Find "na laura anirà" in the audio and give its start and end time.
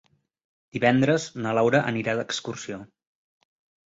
1.43-2.15